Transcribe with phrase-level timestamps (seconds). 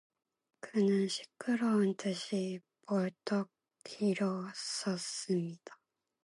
[0.61, 3.51] 그는 시끄러운 듯이 벌떡
[3.99, 5.77] 일어섰습니다.